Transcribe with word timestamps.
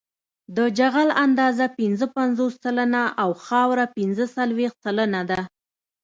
د 0.57 0.59
جغل 0.77 1.09
اندازه 1.25 1.65
پنځه 1.79 2.05
پنځوس 2.17 2.53
سلنه 2.63 3.03
او 3.21 3.29
خاوره 3.45 3.85
پنځه 3.97 4.25
څلویښت 4.35 4.77
سلنه 4.85 5.21
ده 5.29 5.39